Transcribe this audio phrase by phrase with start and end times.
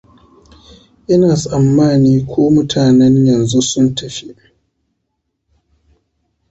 [1.13, 4.35] Ina tsammani ku mutanen yanzu sun tafi.